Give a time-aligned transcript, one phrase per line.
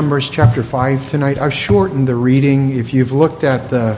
[0.00, 1.38] Numbers chapter 5 tonight.
[1.38, 2.76] I've shortened the reading.
[2.76, 3.96] If you've looked at the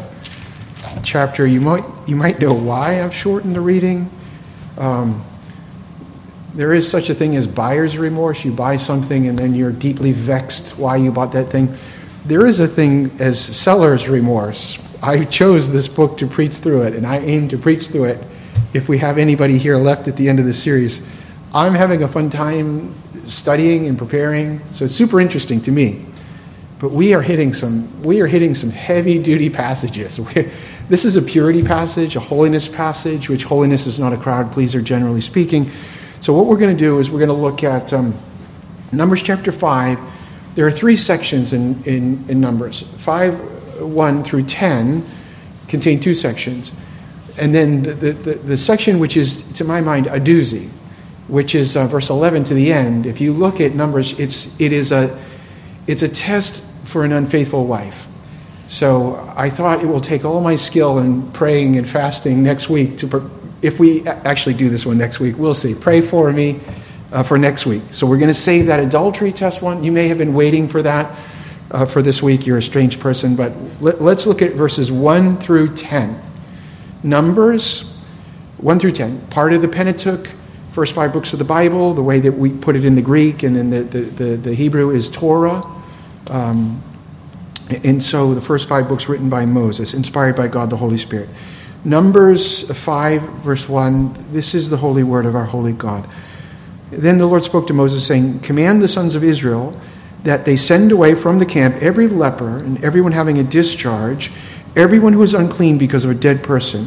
[1.03, 4.11] chapter, you might, you might know why I've shortened the reading.
[4.77, 5.25] Um,
[6.55, 8.45] there is such a thing as buyer's remorse.
[8.45, 11.75] You buy something and then you're deeply vexed why you bought that thing.
[12.27, 14.79] There is a thing as seller's remorse.
[15.03, 18.25] I chose this book to preach through it, and I aim to preach through it
[18.75, 21.05] if we have anybody here left at the end of the series.
[21.55, 22.95] I'm having a fun time
[23.27, 26.05] studying and preparing, so it's super interesting to me.
[26.79, 30.21] But we are hitting some we are hitting some heavy duty passages.
[30.89, 34.81] This is a purity passage, a holiness passage, which holiness is not a crowd pleaser,
[34.81, 35.69] generally speaking.
[36.21, 38.15] So what we're going to do is we're going to look at um,
[38.93, 39.99] Numbers chapter five.
[40.55, 42.83] There are three sections in, in, in Numbers.
[42.99, 43.35] Five,
[43.83, 45.03] one through ten
[45.67, 46.71] contain two sections,
[47.37, 50.71] and then the, the, the, the section which is, to my mind, a doozy
[51.29, 54.73] which is uh, verse 11 to the end, if you look at Numbers, it's, it
[54.73, 55.19] is a,
[55.87, 58.07] it's a test for an unfaithful wife.
[58.69, 62.99] So I thought it will take all my skill in praying and fasting next week
[62.99, 63.31] to,
[63.63, 65.75] if we actually do this one next week, we'll see.
[65.75, 66.61] Pray for me
[67.13, 67.83] uh, for next week.
[67.93, 69.85] So we're going to save that adultery test one.
[69.85, 71.17] You may have been waiting for that
[71.71, 72.47] uh, for this week.
[72.47, 76.21] You're a strange person, but let, let's look at verses 1 through 10.
[77.03, 77.93] Numbers
[78.59, 80.29] 1 through 10, part of the Pentateuch
[80.77, 83.43] first five books of the Bible, the way that we put it in the Greek,
[83.45, 85.65] and then the, the, the, the Hebrew is Torah.
[86.29, 86.83] Um,
[87.83, 91.31] and so the first five books written by Moses, inspired by God the Holy Spirit.
[91.83, 96.07] Numbers 5, verse 1 this is the holy word of our holy God.
[96.91, 99.75] Then the Lord spoke to Moses, saying, Command the sons of Israel
[100.25, 104.31] that they send away from the camp every leper and everyone having a discharge,
[104.77, 106.87] everyone who is unclean because of a dead person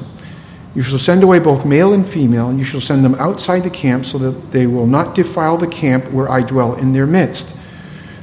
[0.79, 3.69] you shall send away both male and female, and you shall send them outside the
[3.69, 7.53] camp, so that they will not defile the camp where I dwell in their midst.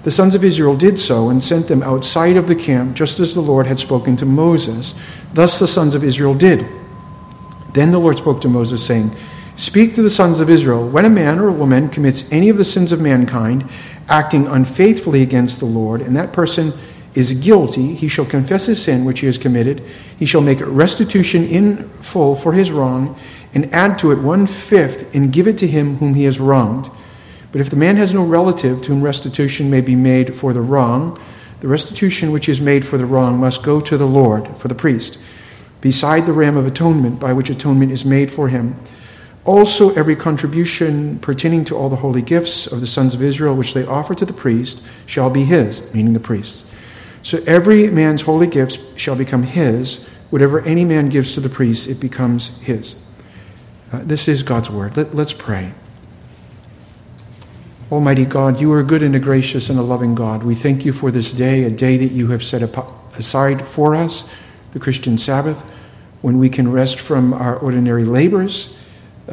[0.05, 3.35] The sons of Israel did so, and sent them outside of the camp, just as
[3.35, 4.95] the Lord had spoken to Moses.
[5.35, 6.65] Thus the sons of Israel did.
[7.75, 9.14] Then the Lord spoke to Moses, saying,
[9.57, 12.57] Speak to the sons of Israel, when a man or a woman commits any of
[12.57, 13.69] the sins of mankind,
[14.09, 16.73] acting unfaithfully against the Lord, and that person
[17.17, 19.83] is guilty, he shall confess his sin which he has committed.
[20.19, 23.19] He shall make restitution in full for his wrong,
[23.55, 26.91] and add to it one fifth, and give it to him whom he has wronged.
[27.53, 30.61] But if the man has no relative to whom restitution may be made for the
[30.61, 31.19] wrong,
[31.61, 34.75] the restitution which is made for the wrong must go to the Lord, for the
[34.75, 35.19] priest,
[35.81, 38.77] beside the ram of atonement by which atonement is made for him.
[39.47, 43.73] Also, every contribution pertaining to all the holy gifts of the sons of Israel which
[43.73, 46.67] they offer to the priest shall be his, meaning the priest's.
[47.27, 50.07] So every man's holy gifts shall become his.
[50.31, 52.95] Whatever any man gives to the priest, it becomes his.
[53.92, 54.97] Uh, this is God's word.
[54.97, 55.73] Let, let's pray.
[57.91, 60.45] Almighty God, you are a good and a gracious and a loving God.
[60.45, 62.63] We thank you for this day, a day that you have set
[63.19, 64.33] aside for us,
[64.70, 65.59] the Christian Sabbath,
[66.23, 68.77] when we can rest from our ordinary labors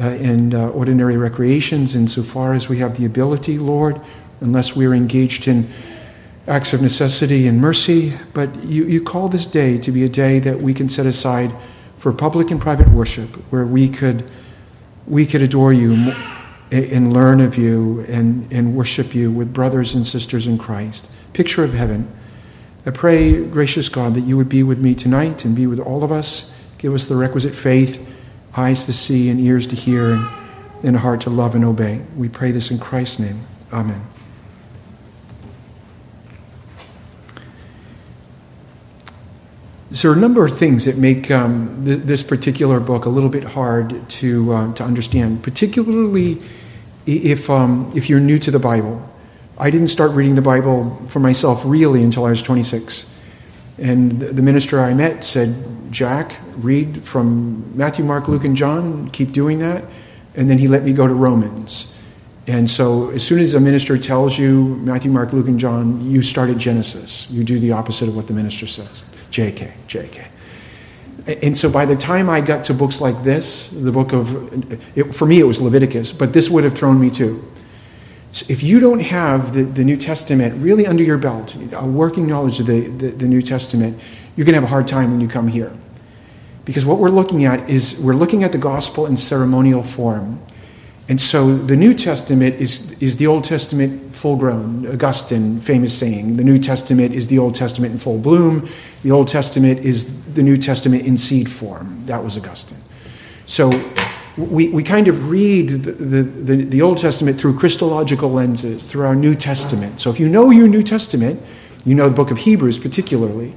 [0.00, 4.00] and uh, ordinary recreations insofar as we have the ability, Lord,
[4.40, 5.72] unless we are engaged in
[6.46, 10.38] acts of necessity and mercy, but you, you call this day to be a day
[10.38, 11.50] that we can set aside
[11.98, 14.28] for public and private worship, where we could,
[15.06, 16.12] we could adore you
[16.70, 21.10] and learn of you and, and worship you with brothers and sisters in Christ.
[21.32, 22.10] Picture of heaven.
[22.84, 26.04] I pray, gracious God, that you would be with me tonight and be with all
[26.04, 26.54] of us.
[26.76, 28.06] Give us the requisite faith,
[28.54, 30.26] eyes to see and ears to hear, and,
[30.82, 32.02] and a heart to love and obey.
[32.16, 33.40] We pray this in Christ's name.
[33.72, 34.13] Amen.
[39.94, 43.08] So, there are a number of things that make um, th- this particular book a
[43.08, 46.42] little bit hard to, uh, to understand, particularly
[47.06, 49.08] if, um, if you're new to the Bible.
[49.56, 53.08] I didn't start reading the Bible for myself really until I was 26.
[53.78, 55.54] And the minister I met said,
[55.92, 59.84] Jack, read from Matthew, Mark, Luke, and John, keep doing that.
[60.34, 61.96] And then he let me go to Romans.
[62.48, 66.20] And so, as soon as a minister tells you Matthew, Mark, Luke, and John, you
[66.20, 67.30] start at Genesis.
[67.30, 69.04] You do the opposite of what the minister says.
[69.34, 70.28] JK, JK.
[71.42, 75.14] And so by the time I got to books like this, the book of, it,
[75.14, 77.42] for me it was Leviticus, but this would have thrown me too.
[78.30, 82.28] So if you don't have the, the New Testament really under your belt, a working
[82.28, 83.98] knowledge of the, the, the New Testament,
[84.36, 85.72] you're going to have a hard time when you come here.
[86.64, 90.40] Because what we're looking at is we're looking at the gospel in ceremonial form.
[91.08, 94.86] And so the New Testament is, is the Old Testament full grown.
[94.86, 98.68] Augustine, famous saying, the New Testament is the Old Testament in full bloom.
[99.02, 102.04] The Old Testament is the New Testament in seed form.
[102.06, 102.78] That was Augustine.
[103.44, 103.70] So
[104.38, 109.04] we, we kind of read the, the, the, the Old Testament through Christological lenses, through
[109.04, 110.00] our New Testament.
[110.00, 111.40] So if you know your New Testament,
[111.84, 113.54] you know the book of Hebrews particularly,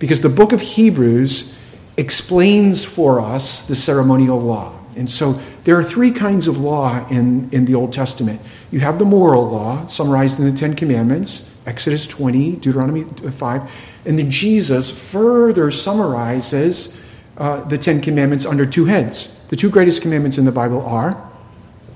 [0.00, 1.56] because the book of Hebrews
[1.96, 4.77] explains for us the ceremonial law.
[4.98, 8.40] And so there are three kinds of law in, in the Old Testament.
[8.70, 13.70] You have the moral law, summarized in the Ten Commandments, Exodus 20, Deuteronomy 5,
[14.04, 17.00] and then Jesus further summarizes
[17.36, 19.38] uh, the Ten Commandments under two heads.
[19.48, 21.24] The two greatest commandments in the Bible are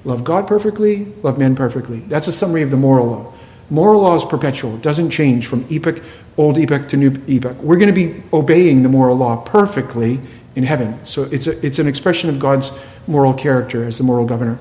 [0.04, 2.00] love God perfectly, love men perfectly.
[2.00, 3.32] That's a summary of the moral law.
[3.70, 6.02] Moral law is perpetual, it doesn't change from epoch,
[6.37, 7.56] old epoch to new epoch.
[7.62, 10.20] We're going to be obeying the moral law perfectly
[10.54, 11.04] in heaven.
[11.06, 14.58] So it's, a, it's an expression of God's moral character as the moral governor.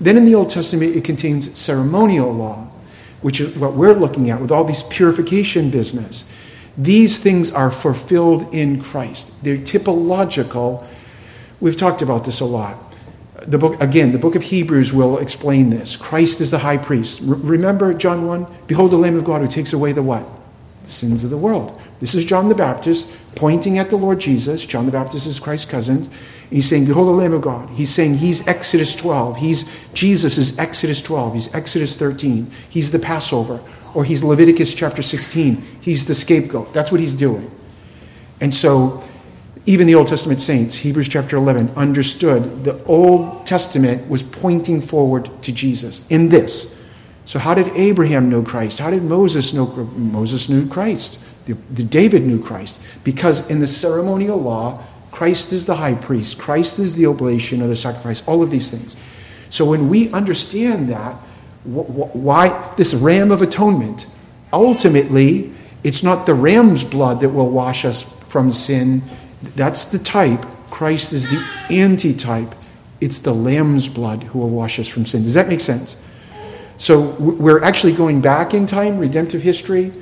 [0.00, 2.66] Then in the Old Testament, it contains ceremonial law,
[3.22, 6.30] which is what we're looking at with all these purification business.
[6.76, 9.42] These things are fulfilled in Christ.
[9.44, 10.84] They're typological.
[11.60, 12.76] We've talked about this a lot.
[13.46, 15.96] The book, again, the book of Hebrews will explain this.
[15.96, 17.20] Christ is the high priest.
[17.22, 18.46] remember John 1?
[18.66, 20.24] Behold the Lamb of God who takes away the what?
[20.86, 21.80] Sins of the world.
[22.00, 24.64] This is John the Baptist pointing at the Lord Jesus.
[24.66, 26.08] John the Baptist is Christ's cousin.
[26.54, 27.68] He's saying, Behold the Lamb of God.
[27.70, 29.38] He's saying he's Exodus 12.
[29.38, 31.34] He's Jesus is Exodus 12.
[31.34, 32.48] He's Exodus 13.
[32.68, 33.60] He's the Passover
[33.92, 35.56] or he's Leviticus chapter 16.
[35.80, 36.72] He's the scapegoat.
[36.72, 37.50] That's what he's doing.
[38.40, 39.02] And so,
[39.66, 45.28] even the Old Testament saints, Hebrews chapter 11, understood the Old Testament was pointing forward
[45.42, 46.80] to Jesus in this.
[47.24, 48.78] So, how did Abraham know Christ?
[48.78, 51.18] How did Moses know Moses knew Christ?
[51.46, 56.40] The, the David knew Christ because in the ceremonial law, Christ is the high priest.
[56.40, 58.26] Christ is the oblation or the sacrifice.
[58.26, 58.96] All of these things.
[59.48, 61.14] So when we understand that,
[61.62, 64.06] why this ram of atonement?
[64.52, 65.52] Ultimately,
[65.84, 69.02] it's not the ram's blood that will wash us from sin.
[69.54, 70.44] That's the type.
[70.70, 71.40] Christ is the
[71.70, 72.52] antitype.
[73.00, 75.22] It's the lamb's blood who will wash us from sin.
[75.22, 76.02] Does that make sense?
[76.76, 79.92] So we're actually going back in time, redemptive history,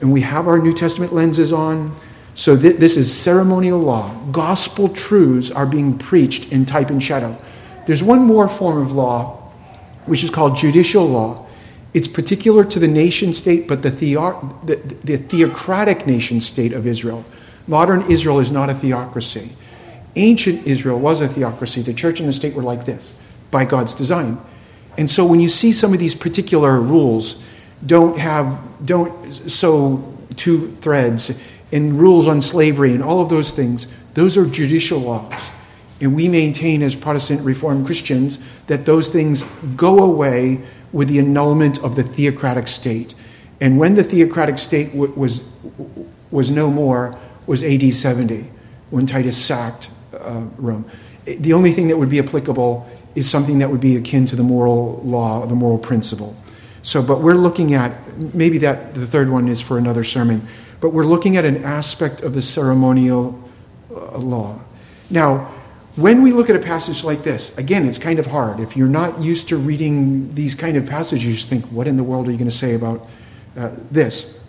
[0.00, 1.94] and we have our New Testament lenses on.
[2.34, 4.14] So th- this is ceremonial law.
[4.30, 7.36] Gospel truths are being preached in type and shadow.
[7.86, 9.38] There's one more form of law
[10.06, 11.46] which is called judicial law.
[11.94, 16.86] It's particular to the nation state, but the, theo- the, the theocratic nation state of
[16.86, 17.24] Israel.
[17.66, 19.50] Modern Israel is not a theocracy.
[20.16, 21.82] Ancient Israel was a theocracy.
[21.82, 23.18] The church and the state were like this
[23.50, 24.38] by God's design.
[24.98, 27.42] And so when you see some of these particular rules,
[27.84, 31.38] don't have, don't sew two threads,
[31.72, 35.50] and rules on slavery and all of those things, those are judicial laws.
[36.00, 39.44] And we maintain as Protestant Reformed Christians that those things
[39.76, 40.60] go away
[40.92, 43.14] with the annulment of the theocratic state.
[43.60, 45.48] And when the theocratic state w- was,
[46.30, 48.50] was no more was AD 70,
[48.90, 50.84] when Titus sacked uh, Rome.
[51.24, 54.42] The only thing that would be applicable is something that would be akin to the
[54.42, 56.36] moral law, the moral principle.
[56.82, 57.92] So, but we're looking at,
[58.34, 60.46] maybe that the third one is for another sermon,
[60.82, 63.40] but we're looking at an aspect of the ceremonial
[63.94, 64.58] uh, law.
[65.08, 65.52] Now,
[65.94, 68.58] when we look at a passage like this, again, it's kind of hard.
[68.58, 72.02] If you're not used to reading these kind of passages, you think, what in the
[72.02, 73.06] world are you going to say about
[73.56, 74.40] uh, this?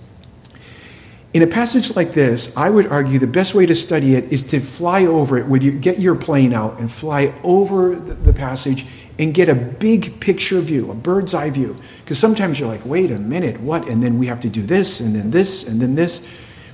[1.34, 4.42] In a passage like this, I would argue the best way to study it is
[4.48, 8.88] to fly over it with you, get your plane out and fly over the passage
[9.20, 11.76] and get a big picture view, a bird's eye view.
[12.04, 13.88] Because sometimes you're like, wait a minute, what?
[13.88, 16.28] And then we have to do this, and then this, and then this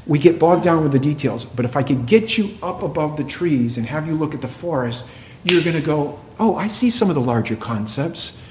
[0.09, 1.45] we get bogged down with the details.
[1.45, 4.41] But if I could get you up above the trees and have you look at
[4.41, 5.05] the forest,
[5.43, 8.41] you're going to go, oh, I see some of the larger concepts.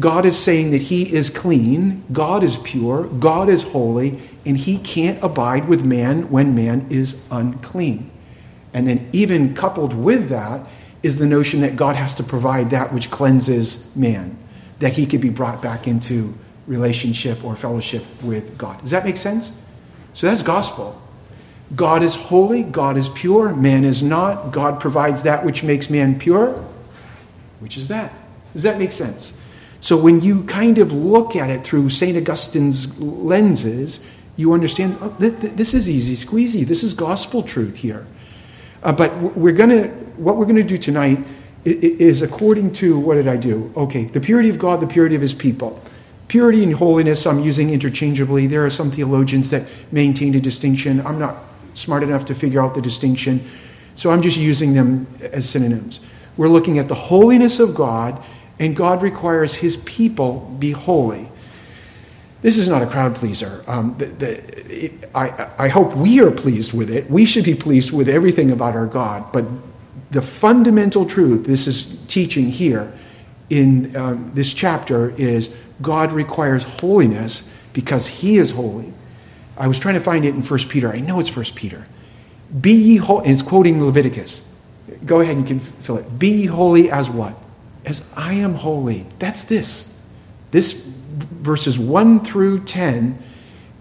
[0.00, 4.78] God is saying that He is clean, God is pure, God is holy, and He
[4.78, 8.10] can't abide with man when man is unclean.
[8.72, 10.66] And then, even coupled with that,
[11.02, 14.36] is the notion that God has to provide that which cleanses man,
[14.80, 16.34] that he could be brought back into
[16.66, 18.80] relationship or fellowship with God.
[18.82, 19.60] Does that make sense?
[20.14, 21.00] So that's gospel.
[21.76, 24.52] God is holy, God is pure, man is not.
[24.52, 26.52] God provides that which makes man pure.
[27.60, 28.12] Which is that?
[28.52, 29.38] Does that make sense?
[29.80, 32.16] So when you kind of look at it through St.
[32.16, 34.04] Augustine's lenses,
[34.36, 36.66] you understand oh, th- th- this is easy squeezy.
[36.66, 38.06] This is gospel truth here.
[38.82, 41.18] Uh, but we're gonna, what we're going to do tonight
[41.64, 43.72] is according to what did I do?
[43.76, 45.80] Okay, the purity of God, the purity of his people.
[46.28, 48.46] Purity and holiness I'm using interchangeably.
[48.46, 51.04] There are some theologians that maintain a distinction.
[51.06, 51.36] I'm not
[51.74, 53.48] smart enough to figure out the distinction,
[53.94, 56.00] so I'm just using them as synonyms.
[56.36, 58.22] We're looking at the holiness of God,
[58.58, 61.28] and God requires his people be holy.
[62.42, 63.64] This is not a crowd pleaser.
[63.66, 67.10] Um, the, the, it, I, I hope we are pleased with it.
[67.10, 69.44] We should be pleased with everything about our God, but
[70.10, 72.92] the fundamental truth, this is teaching here
[73.50, 78.92] in um, this chapter, is God requires holiness because he is holy.
[79.56, 80.90] I was trying to find it in 1 Peter.
[80.90, 81.86] I know it's 1 Peter.
[82.60, 84.48] Be ye holy, and it's quoting Leviticus.
[85.04, 86.18] Go ahead and you can fill it.
[86.18, 87.34] Be ye holy as what?
[87.84, 89.06] As I am holy.
[89.18, 90.00] That's this.
[90.50, 93.18] This verses 1 through 10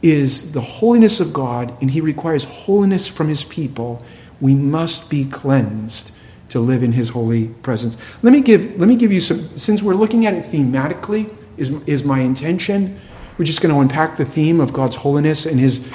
[0.01, 4.03] is the holiness of God, and he requires holiness from his people.
[4.41, 6.16] We must be cleansed
[6.50, 7.98] to live in his holy presence.
[8.22, 11.72] Let me give, let me give you some, since we're looking at it thematically, is,
[11.88, 13.00] is my intention.
[13.38, 15.88] We're just going to unpack the theme of God's holiness and his,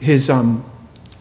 [0.00, 0.64] his um,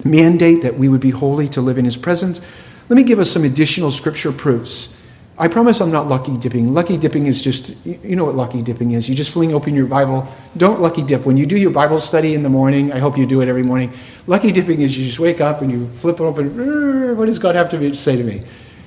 [0.04, 2.42] mandate that we would be holy to live in his presence.
[2.90, 4.98] Let me give us some additional scripture proofs.
[5.38, 6.74] I promise I'm not lucky dipping.
[6.74, 9.10] Lucky dipping is just, you know what lucky dipping is.
[9.10, 10.28] You just fling open your Bible.
[10.58, 11.26] Don't lucky dip.
[11.26, 13.64] When you do your Bible study in the morning, I hope you do it every
[13.64, 13.92] morning.
[14.28, 17.18] Lucky dipping is you just wake up and you flip it open.
[17.18, 18.44] What does God have to say to me?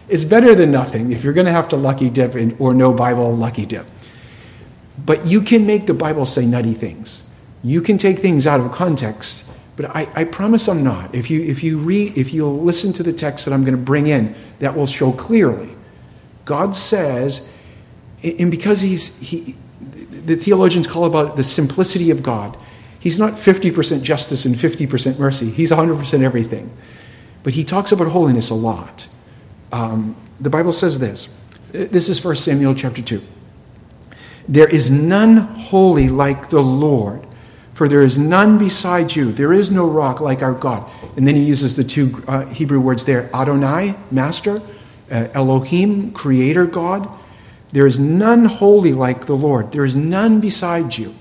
[0.08, 2.92] It's better than nothing if you're going to have to lucky dip in, or no
[2.92, 3.86] Bible lucky dip.
[5.04, 7.30] But you can make the Bible say nutty things.
[7.62, 11.14] You can take things out of context, but I, I promise I'm not.
[11.14, 13.82] If you, if you read, if you'll listen to the text that I'm going to
[13.82, 15.70] bring in, that will show clearly.
[16.44, 17.50] God says,
[18.22, 19.56] and because he's, he,
[20.24, 22.56] the theologians call about the simplicity of God.
[22.98, 25.50] He's not 50% justice and 50% mercy.
[25.50, 26.70] He's 100% everything.
[27.42, 29.06] But he talks about holiness a lot.
[29.74, 31.28] Um, the Bible says this.
[31.72, 33.20] This is 1 Samuel chapter 2.
[34.46, 37.26] There is none holy like the Lord,
[37.72, 39.32] for there is none beside you.
[39.32, 40.88] There is no rock like our God.
[41.16, 44.62] And then he uses the two uh, Hebrew words there Adonai, master,
[45.10, 47.08] uh, Elohim, creator God.
[47.72, 49.72] There is none holy like the Lord.
[49.72, 51.16] There is none beside you.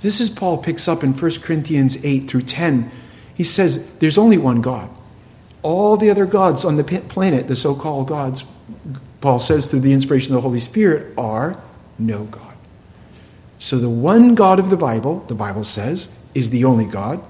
[0.00, 2.90] This is Paul picks up in 1 Corinthians 8 through 10.
[3.34, 4.88] He says, There's only one God.
[5.66, 8.44] All the other gods on the planet, the so called gods,
[9.20, 11.60] Paul says through the inspiration of the Holy Spirit, are
[11.98, 12.54] no God.
[13.58, 17.20] So the one God of the Bible, the Bible says, is the only God.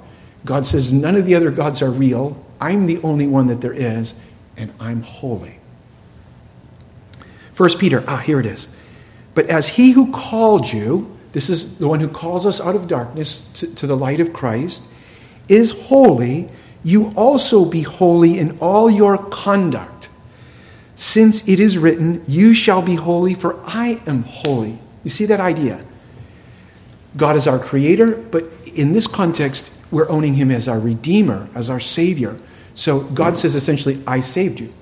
[0.44, 2.36] God says none of the other gods are real.
[2.60, 4.14] I'm the only one that there is,
[4.54, 5.58] and I'm holy.
[7.54, 8.68] First Peter, ah, here it is.
[9.34, 12.86] But as he who called you, this is the one who calls us out of
[12.86, 14.84] darkness to, to the light of Christ,
[15.48, 16.50] is holy,
[16.86, 20.08] you also be holy in all your conduct
[20.94, 24.78] since it is written, You shall be holy, for I am holy.
[25.02, 25.84] You see that idea?
[27.16, 31.68] God is our creator, but in this context, we're owning him as our redeemer, as
[31.68, 32.38] our savior.
[32.74, 34.72] So God says essentially, I saved you.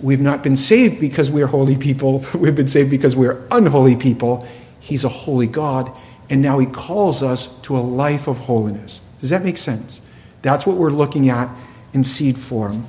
[0.00, 4.44] We've not been saved because we're holy people, we've been saved because we're unholy people.
[4.80, 5.96] He's a holy God,
[6.28, 9.00] and now he calls us to a life of holiness.
[9.20, 10.03] Does that make sense?
[10.44, 11.48] That's what we're looking at
[11.92, 12.84] in seed form.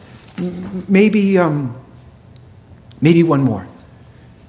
[0.87, 1.39] Maybe.
[1.39, 1.81] Um,
[3.01, 3.67] Maybe one more.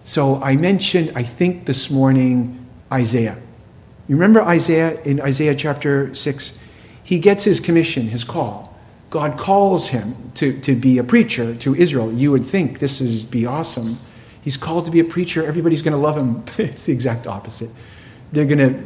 [0.05, 3.37] So I mentioned, I think this morning, Isaiah.
[4.09, 6.59] You remember Isaiah in Isaiah chapter 6?
[7.03, 8.75] He gets his commission, his call.
[9.11, 12.13] God calls him to, to be a preacher to Israel.
[12.13, 13.99] You would think this is be awesome.
[14.43, 15.45] He's called to be a preacher.
[15.45, 16.45] Everybody's going to love him.
[16.59, 17.71] it's the exact opposite.
[18.33, 18.83] They're going to,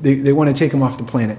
[0.00, 1.38] they, they want to take him off the planet.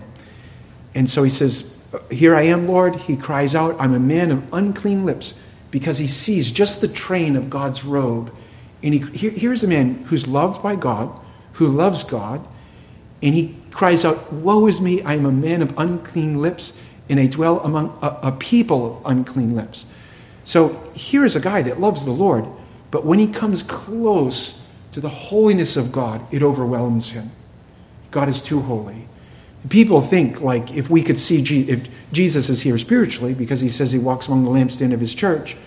[0.93, 1.76] And so he says,
[2.11, 2.95] Here I am, Lord.
[2.95, 5.39] He cries out, I'm a man of unclean lips
[5.71, 8.33] because he sees just the train of God's robe.
[8.83, 11.11] And he, here, here's a man who's loved by God,
[11.53, 12.45] who loves God,
[13.21, 17.19] and he cries out, Woe is me, I am a man of unclean lips, and
[17.19, 19.85] I dwell among a, a people of unclean lips.
[20.43, 22.45] So here is a guy that loves the Lord,
[22.91, 27.31] but when he comes close to the holiness of God, it overwhelms him.
[28.11, 29.06] God is too holy.
[29.69, 33.91] People think like if we could see if Jesus is here spiritually because he says
[33.91, 35.57] he walks among the lampstand of his church,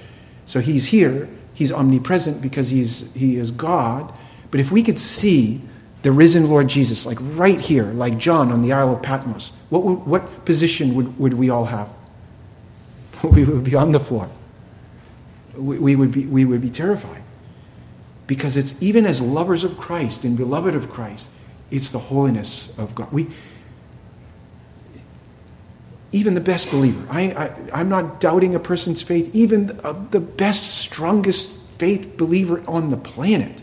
[0.46, 4.12] so he's here, he's omnipresent because he's he is God.
[4.50, 5.60] But if we could see
[6.02, 9.82] the risen Lord Jesus, like right here, like John on the Isle of Patmos, what,
[9.82, 11.88] would, what position would, would we all have?
[13.22, 14.30] We would be on the floor.
[15.54, 17.22] We, we, would be, we would be terrified.
[18.26, 21.28] Because it's even as lovers of Christ and beloved of Christ,
[21.70, 23.12] it's the holiness of God.
[23.12, 23.26] We,
[26.12, 27.00] even the best believer.
[27.10, 29.34] I, am not doubting a person's faith.
[29.34, 33.62] Even the, uh, the best, strongest faith believer on the planet.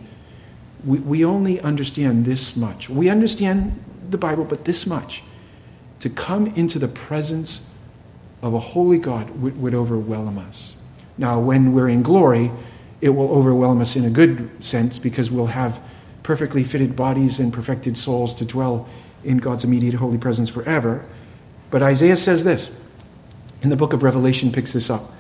[0.85, 2.89] We, we only understand this much.
[2.89, 5.23] We understand the Bible, but this much.
[6.01, 7.69] To come into the presence
[8.41, 10.75] of a holy God would overwhelm us.
[11.17, 12.51] Now, when we're in glory,
[13.01, 15.81] it will overwhelm us in a good sense because we'll have
[16.23, 18.87] perfectly fitted bodies and perfected souls to dwell
[19.23, 21.07] in God's immediate holy presence forever.
[21.69, 22.75] But Isaiah says this,
[23.61, 25.11] and the book of Revelation picks this up.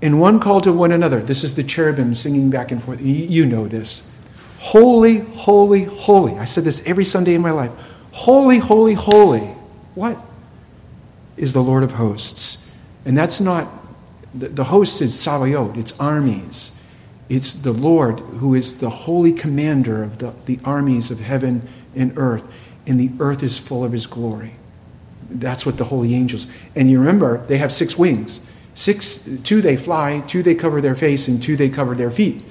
[0.00, 1.20] In one call to one another.
[1.20, 3.00] This is the cherubim singing back and forth.
[3.00, 4.10] You know this.
[4.58, 6.38] Holy, holy, holy.
[6.38, 7.70] I said this every Sunday in my life.
[8.10, 9.46] Holy, holy, holy.
[9.94, 10.18] What?
[11.36, 12.68] Is the Lord of hosts.
[13.04, 13.68] And that's not,
[14.34, 16.78] the, the is Sabaoth, it's armies.
[17.28, 22.12] It's the Lord who is the holy commander of the, the armies of heaven and
[22.16, 22.52] earth.
[22.86, 24.54] And the earth is full of his glory.
[25.40, 26.46] That's what the holy angels.
[26.74, 28.46] And you remember, they have six wings.
[28.74, 32.42] Six, two they fly, two they cover their face, and two they cover their feet.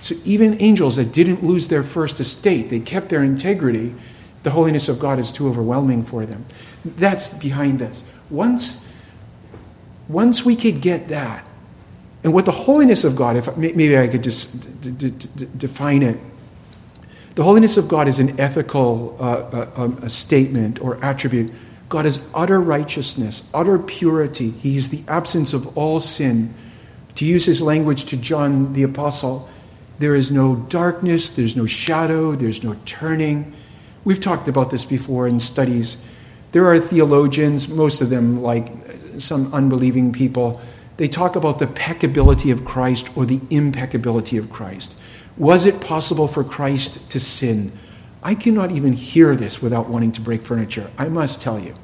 [0.00, 3.94] So even angels that didn't lose their first estate, they kept their integrity,
[4.42, 6.44] the holiness of God is too overwhelming for them.
[6.84, 8.04] That's behind this.
[8.30, 8.92] Once,
[10.08, 11.46] once we could get that,
[12.22, 16.02] and what the holiness of God, if maybe I could just d- d- d- define
[16.02, 16.18] it.
[17.34, 21.52] The holiness of God is an ethical uh, uh, um, statement or attribute
[21.88, 24.50] God is utter righteousness, utter purity.
[24.50, 26.54] He is the absence of all sin.
[27.16, 29.48] To use his language to John the Apostle,
[29.98, 33.54] there is no darkness, there's no shadow, there's no turning.
[34.04, 36.04] We've talked about this before in studies.
[36.52, 38.72] There are theologians, most of them like
[39.18, 40.60] some unbelieving people,
[40.96, 44.94] they talk about the peccability of Christ or the impeccability of Christ.
[45.36, 47.72] Was it possible for Christ to sin?
[48.24, 50.90] I cannot even hear this without wanting to break furniture.
[50.96, 51.74] I must tell you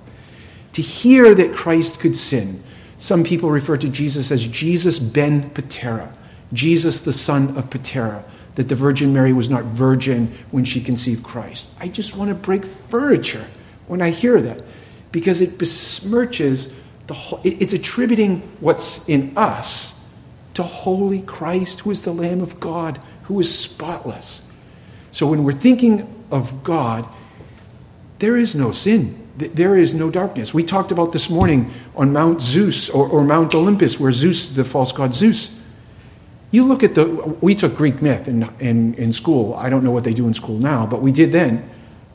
[0.72, 2.62] to hear that Christ could sin.
[2.98, 6.12] Some people refer to Jesus as Jesus ben Patera,
[6.52, 11.22] Jesus the son of Patera, that the Virgin Mary was not virgin when she conceived
[11.22, 11.70] Christ.
[11.78, 13.44] I just want to break furniture
[13.86, 14.62] when I hear that
[15.12, 16.74] because it besmirches
[17.06, 20.08] the whole, it's attributing what's in us
[20.54, 24.50] to holy Christ, who is the Lamb of God, who is spotless.
[25.10, 27.06] So when we're thinking of God,
[28.18, 30.52] there is no sin there is no darkness.
[30.52, 34.64] We talked about this morning on Mount Zeus or, or, Mount Olympus, where Zeus, the
[34.64, 35.56] false god Zeus.
[36.50, 37.06] You look at the,
[37.40, 39.54] we took Greek myth in, in, in school.
[39.54, 41.68] I don't know what they do in school now, but we did then.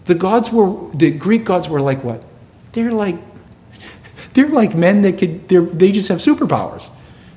[0.06, 2.24] The gods were, the Greek gods were like what?
[2.74, 3.16] They're like,
[4.34, 6.90] they're like men that could, they just have superpowers.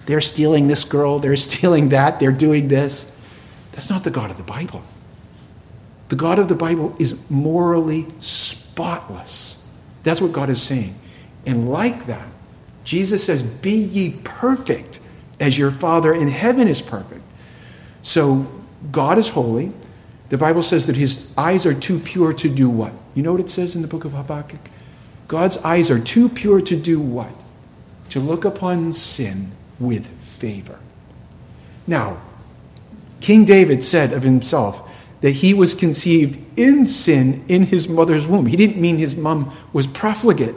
[0.06, 3.14] They're stealing this girl, they're stealing that, they're doing this.
[3.72, 4.83] That's not the God of the Bible.
[6.09, 9.64] The God of the Bible is morally spotless.
[10.05, 10.94] That's what God is saying.
[11.44, 12.27] And like that,
[12.85, 15.01] Jesus says, Be ye perfect
[15.38, 17.23] as your Father in heaven is perfect.
[18.03, 18.47] So
[18.90, 19.73] God is holy.
[20.31, 22.92] The Bible says that his eyes are too pure to do what?
[23.14, 24.61] You know what it says in the book of Habakkuk?
[25.27, 27.33] God's eyes are too pure to do what?
[28.11, 30.79] To look upon sin with favor.
[31.87, 32.18] Now,
[33.21, 34.88] King David said of himself,
[35.20, 38.46] that he was conceived in sin in his mother's womb.
[38.46, 40.54] He didn't mean his mom was profligate.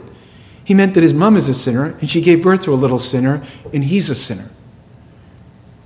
[0.64, 2.98] He meant that his mom is a sinner, and she gave birth to a little
[2.98, 4.48] sinner, and he's a sinner.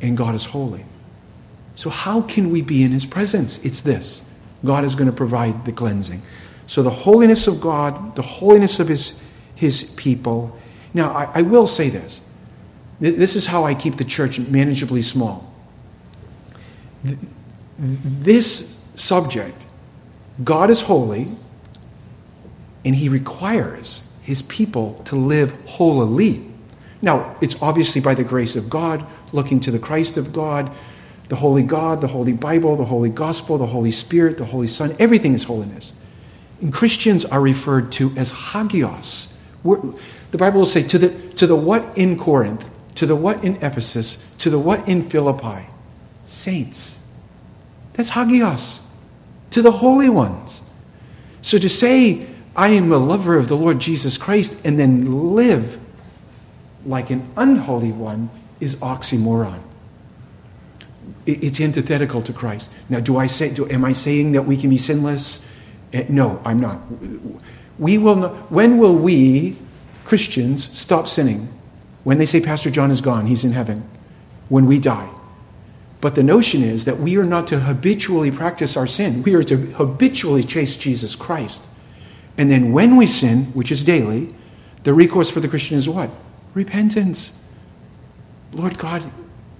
[0.02, 0.84] And God is holy.
[1.74, 3.64] So, how can we be in his presence?
[3.64, 4.28] It's this
[4.64, 6.20] God is going to provide the cleansing.
[6.66, 9.20] So, the holiness of God, the holiness of his,
[9.54, 10.58] his people.
[10.92, 12.20] Now, I, I will say this
[13.00, 15.52] this is how I keep the church manageably small
[17.78, 19.66] this subject,
[20.42, 21.32] God is holy,
[22.84, 26.50] and he requires his people to live holily.
[27.02, 30.70] Now, it's obviously by the grace of God, looking to the Christ of God,
[31.28, 34.94] the Holy God, the Holy Bible, the Holy Gospel, the Holy Spirit, the Holy Son.
[34.98, 35.92] Everything is holiness.
[36.60, 39.36] And Christians are referred to as hagios.
[39.62, 39.80] We're,
[40.30, 43.56] the Bible will say to the, to the what in Corinth, to the what in
[43.56, 45.66] Ephesus, to the what in Philippi?
[46.24, 47.05] Saints.
[47.96, 48.86] That's hagios,
[49.50, 50.62] to the holy ones.
[51.42, 55.78] So to say, I am a lover of the Lord Jesus Christ, and then live
[56.84, 58.30] like an unholy one
[58.60, 59.60] is oxymoron.
[61.24, 62.70] It's antithetical to Christ.
[62.88, 65.46] Now, do I say, do, am I saying that we can be sinless?
[65.92, 66.80] Eh, no, I'm not.
[67.78, 68.50] We will not.
[68.50, 69.56] When will we,
[70.04, 71.48] Christians, stop sinning?
[72.04, 73.88] When they say Pastor John is gone, he's in heaven.
[74.48, 75.10] When we die.
[76.06, 79.24] But the notion is that we are not to habitually practice our sin.
[79.24, 81.66] We are to habitually chase Jesus Christ.
[82.38, 84.32] And then when we sin, which is daily,
[84.84, 86.10] the recourse for the Christian is what?
[86.54, 87.36] Repentance.
[88.52, 89.02] Lord God,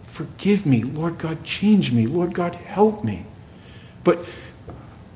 [0.04, 0.85] forgive me.
[0.85, 2.06] Lord God, change me.
[2.06, 3.26] Lord God, help me.
[4.04, 4.24] But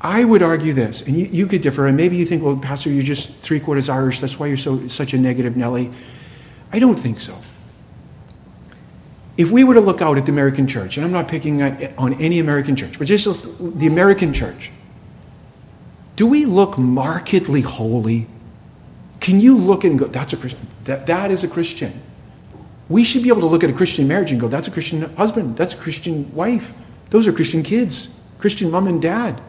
[0.01, 2.91] I would argue this, and you, you could differ, and maybe you think, well, Pastor,
[2.91, 4.19] you're just three quarters Irish.
[4.19, 5.93] That's why you're so such a negative Nelly.
[6.73, 7.39] I don't think so
[9.41, 12.13] if we were to look out at the American church, and I'm not picking on
[12.21, 14.71] any American church, but just the American church,
[16.17, 18.27] do we look markedly holy?
[19.21, 20.67] Can you look and go, that's a Christian?
[20.85, 22.03] That, that is a Christian.
[22.91, 25.03] We should be able to look at a Christian marriage and go, that's a Christian
[25.15, 26.75] husband, that's a Christian wife,
[27.09, 29.41] those are Christian kids, Christian mom and dad.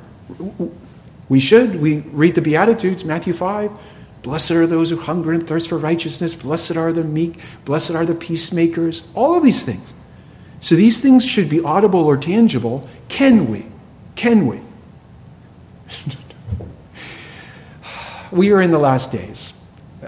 [1.28, 1.82] We should.
[1.82, 3.72] We read the Beatitudes, Matthew 5.
[4.24, 6.36] Blessed are those who hunger and thirst for righteousness.
[6.36, 7.40] Blessed are the meek.
[7.66, 9.08] Blessed are the peacemakers.
[9.16, 9.94] All of these things.
[10.60, 12.88] So these things should be audible or tangible.
[13.10, 13.66] Can we?
[14.16, 14.60] Can we?
[18.32, 19.54] we are in the last days.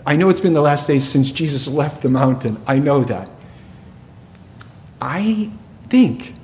[0.06, 2.62] I know it's been the last days since Jesus left the mountain.
[2.67, 3.30] I know that.
[5.02, 5.52] I
[5.89, 6.36] think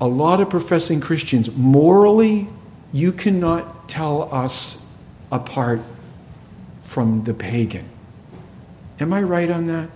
[0.00, 2.48] a lot of professing Christians, morally,
[2.92, 4.84] you cannot tell us
[5.30, 5.80] apart
[6.92, 7.88] from the pagan.
[9.00, 9.88] Am I right on that?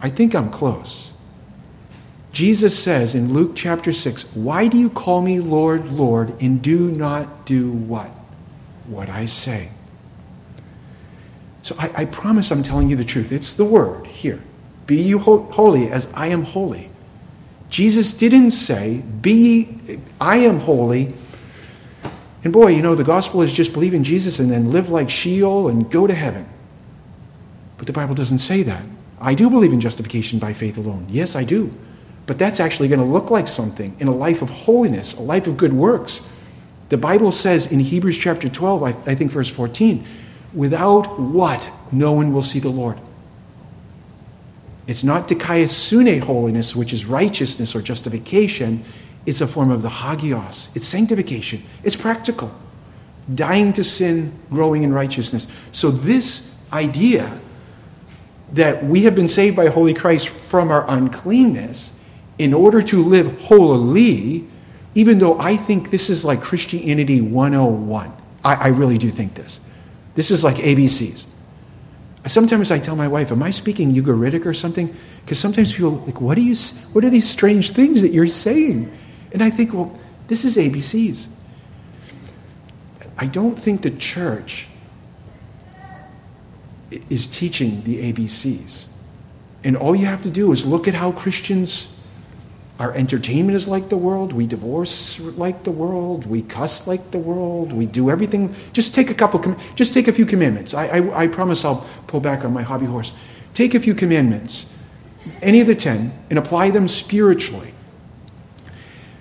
[0.00, 1.12] I think I'm close.
[2.32, 6.90] Jesus says in Luke chapter 6, Why do you call me Lord, Lord, and do
[6.90, 8.08] not do what?
[8.86, 9.68] What I say.
[11.60, 13.30] So I, I promise I'm telling you the truth.
[13.30, 14.40] It's the word here.
[14.86, 16.88] Be you ho- holy as I am holy.
[17.68, 21.12] Jesus didn't say, Be I am holy.
[22.44, 25.08] And boy, you know, the gospel is just believe in Jesus and then live like
[25.08, 26.48] Sheol and go to heaven.
[27.76, 28.84] But the Bible doesn't say that.
[29.20, 31.06] I do believe in justification by faith alone.
[31.08, 31.72] Yes, I do.
[32.26, 35.46] But that's actually going to look like something in a life of holiness, a life
[35.46, 36.30] of good works.
[36.88, 40.04] The Bible says in Hebrews chapter 12, I, I think verse 14,
[40.52, 42.98] without what no one will see the Lord.
[44.86, 48.84] It's not dikaiosune holiness, which is righteousness or justification.
[49.24, 50.68] It's a form of the hagios.
[50.74, 51.62] It's sanctification.
[51.84, 52.52] It's practical.
[53.32, 55.46] Dying to sin, growing in righteousness.
[55.70, 57.38] So, this idea
[58.52, 61.98] that we have been saved by Holy Christ from our uncleanness
[62.38, 64.44] in order to live holily,
[64.94, 68.12] even though I think this is like Christianity 101.
[68.44, 69.60] I, I really do think this.
[70.14, 71.26] This is like ABCs.
[72.26, 76.20] Sometimes I tell my wife, "Am I speaking Ugaritic or something?" Because sometimes people like,
[76.20, 76.54] "What are you?
[76.92, 78.90] What are these strange things that you're saying?"
[79.32, 81.28] And I think, well, this is ABCs.
[83.18, 84.68] I don't think the church
[87.08, 88.88] is teaching the ABCs.
[89.64, 91.92] And all you have to do is look at how Christians
[92.82, 94.32] our entertainment is like the world.
[94.32, 96.26] We divorce like the world.
[96.26, 97.72] We cuss like the world.
[97.72, 98.52] We do everything.
[98.72, 99.56] Just take a couple.
[99.76, 100.74] Just take a few commandments.
[100.74, 103.12] I, I, I promise I'll pull back on my hobby horse.
[103.54, 104.72] Take a few commandments,
[105.42, 107.72] any of the ten, and apply them spiritually.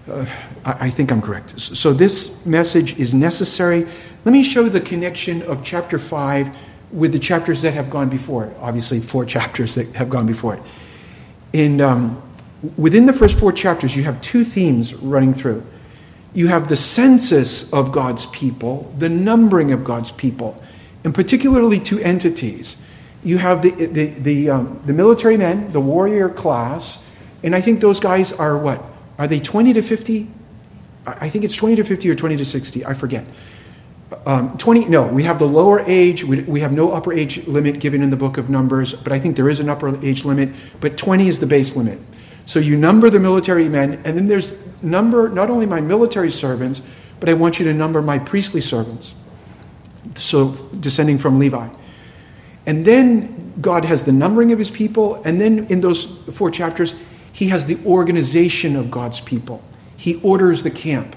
[0.09, 0.25] Uh,
[0.65, 1.59] I, I think I'm correct.
[1.59, 3.87] So this message is necessary.
[4.25, 6.55] Let me show the connection of chapter five
[6.91, 8.57] with the chapters that have gone before it.
[8.59, 10.61] Obviously, four chapters that have gone before it.
[11.53, 12.21] In um,
[12.77, 15.63] within the first four chapters, you have two themes running through.
[16.33, 20.61] You have the census of God's people, the numbering of God's people,
[21.03, 22.81] and particularly two entities.
[23.23, 27.05] You have the, the, the, um, the military men, the warrior class,
[27.43, 28.83] and I think those guys are what?
[29.21, 30.27] Are they 20 to 50?
[31.05, 33.23] I think it's 20 to 50 or 20 to 60, I forget.
[34.25, 37.79] Um, 20, no, we have the lower age, we, we have no upper age limit
[37.79, 40.49] given in the book of Numbers, but I think there is an upper age limit,
[40.79, 41.99] but 20 is the base limit.
[42.47, 46.81] So you number the military men, and then there's number not only my military servants,
[47.19, 49.13] but I want you to number my priestly servants.
[50.15, 51.69] So descending from Levi.
[52.65, 56.05] And then God has the numbering of his people, and then in those
[56.35, 56.95] four chapters,
[57.33, 59.61] he has the organization of God's people.
[59.97, 61.15] He orders the camp.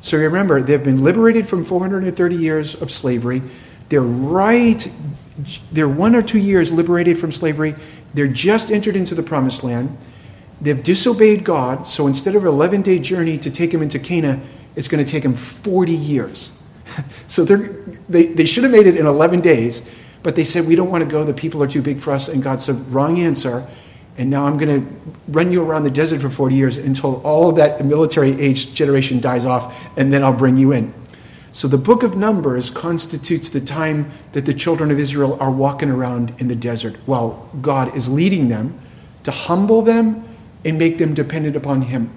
[0.00, 3.42] So remember, they've been liberated from 430 years of slavery.
[3.88, 4.86] They're right,
[5.72, 7.74] they're one or two years liberated from slavery.
[8.14, 9.96] They're just entered into the promised land.
[10.60, 14.42] They've disobeyed God, so instead of an 11 day journey to take them into Canaan,
[14.74, 16.52] it's going to take them 40 years.
[17.26, 19.90] so they, they should have made it in 11 days,
[20.22, 22.28] but they said, We don't want to go, the people are too big for us.
[22.28, 23.66] And God said, Wrong answer.
[24.18, 27.50] And now I'm going to run you around the desert for 40 years until all
[27.50, 30.92] of that military age generation dies off, and then I'll bring you in.
[31.52, 35.90] So the book of Numbers constitutes the time that the children of Israel are walking
[35.90, 38.78] around in the desert while God is leading them
[39.24, 40.26] to humble them
[40.64, 42.10] and make them dependent upon Him.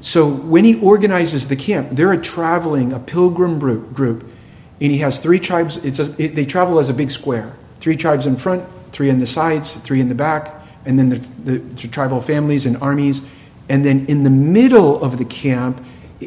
[0.00, 4.32] So when he organizes the camp, they're a traveling, a pilgrim group,
[4.80, 5.76] and he has three tribes.
[5.84, 7.54] It's a, it, they travel as a big square.
[7.80, 11.16] Three tribes in front, three in the sides, three in the back, and then the,
[11.16, 13.26] the, the tribal families and armies.
[13.68, 15.84] And then in the middle of the camp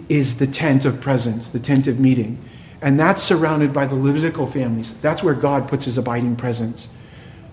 [0.10, 2.38] is the tent of presence, the tent of meeting.
[2.82, 5.00] And that's surrounded by the Levitical families.
[5.02, 6.94] That's where God puts his abiding presence.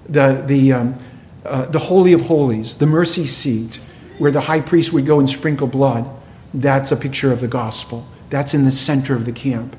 [0.09, 0.99] The, the, um,
[1.45, 3.81] uh, the Holy of Holies, the mercy seat,
[4.19, 6.05] where the high priest would go and sprinkle blood.
[6.53, 8.07] That's a picture of the gospel.
[8.29, 9.77] That's in the center of the camp.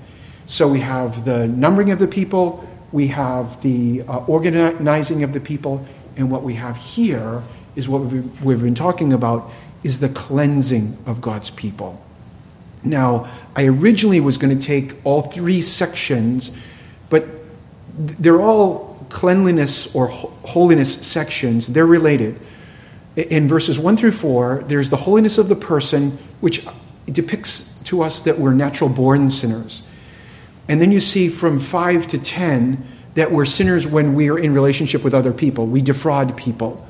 [0.47, 5.39] So we have the numbering of the people, we have the uh, organizing of the
[5.39, 5.85] people,
[6.17, 7.41] And what we have here
[7.75, 9.51] is what we've, we've been talking about
[9.83, 12.03] is the cleansing of God's people.
[12.83, 16.55] Now, I originally was going to take all three sections,
[17.09, 17.25] but
[17.97, 21.67] they're all cleanliness or holiness sections.
[21.67, 22.39] They're related.
[23.15, 26.65] In verses 1 through 4, there's the holiness of the person, which
[27.05, 29.83] depicts to us that we're natural born sinners.
[30.71, 32.81] And then you see from 5 to 10
[33.15, 35.65] that we're sinners when we are in relationship with other people.
[35.65, 36.87] We defraud people.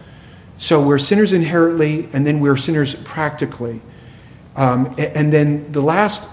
[0.57, 3.81] So we're sinners inherently, and then we're sinners practically.
[4.55, 6.29] Um, and then the last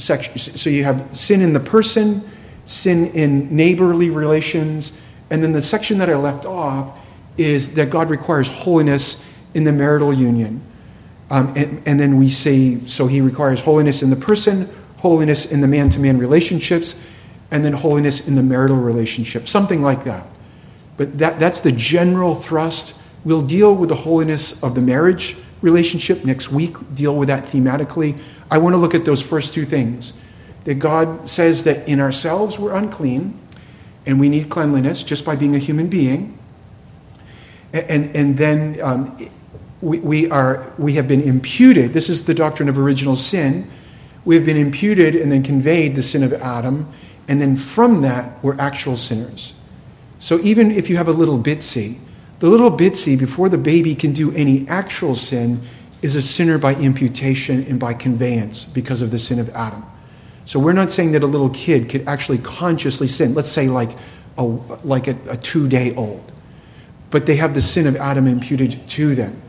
[0.00, 2.22] section so you have sin in the person,
[2.66, 4.96] sin in neighborly relations,
[5.28, 6.96] and then the section that I left off
[7.36, 10.62] is that God requires holiness in the marital union.
[11.30, 14.68] Um, and, and then we say, so he requires holiness in the person,
[15.02, 17.04] holiness in the man to man relationships,
[17.50, 20.26] and then holiness in the marital relationship, something like that.
[20.96, 26.24] But that, that's the general thrust We'll deal with the holiness of the marriage relationship
[26.24, 28.20] next week, deal with that thematically.
[28.50, 30.18] I want to look at those first two things.
[30.64, 33.38] That God says that in ourselves we're unclean
[34.06, 36.38] and we need cleanliness just by being a human being.
[37.72, 39.16] And, and, then um,
[39.80, 43.70] we, we, are, we have been imputed, this is the doctrine of original sin.
[44.24, 46.92] We have been imputed and then conveyed the sin of Adam,
[47.28, 49.54] and then from that, we're actual sinners.
[50.20, 51.98] So even if you have a little bitsy,
[52.38, 55.60] the little bitsy, before the baby can do any actual sin,
[56.02, 59.84] is a sinner by imputation and by conveyance because of the sin of Adam.
[60.44, 63.34] So we're not saying that a little kid could actually consciously sin.
[63.34, 63.90] Let's say like
[64.36, 66.32] a, like a, a two day old.
[67.10, 69.40] But they have the sin of Adam imputed to them.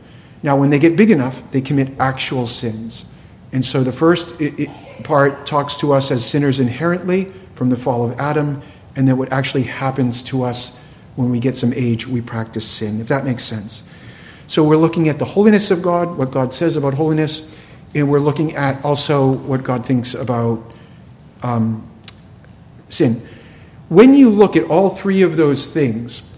[0.42, 3.12] Now, when they get big enough, they commit actual sins.
[3.54, 4.34] And so the first
[5.04, 8.60] part talks to us as sinners inherently from the fall of Adam,
[8.96, 10.76] and then what actually happens to us
[11.14, 13.88] when we get some age, we practice sin, if that makes sense.
[14.48, 17.56] So we're looking at the holiness of God, what God says about holiness,
[17.94, 20.60] and we're looking at also what God thinks about
[21.44, 21.88] um,
[22.88, 23.22] sin.
[23.88, 26.28] When you look at all three of those things,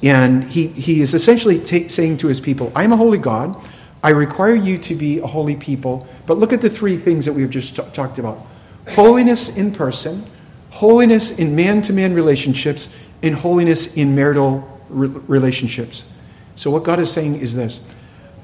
[0.00, 3.60] and he, he is essentially t- saying to his people, I am a holy God.
[4.02, 6.06] I require you to be a holy people.
[6.26, 8.46] But look at the three things that we've just t- talked about
[8.88, 10.24] holiness in person,
[10.70, 16.10] holiness in man to man relationships, and holiness in marital re- relationships.
[16.56, 17.80] So, what God is saying is this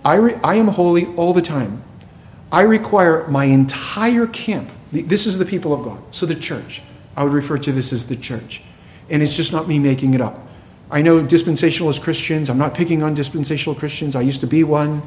[0.04, 1.82] I, re- I am holy all the time.
[2.52, 4.70] I require my entire camp.
[4.92, 5.98] This is the people of God.
[6.14, 6.82] So, the church.
[7.16, 8.62] I would refer to this as the church.
[9.08, 10.38] And it's just not me making it up.
[10.90, 15.02] I know dispensationalist Christians, I'm not picking on dispensational Christians, I used to be one.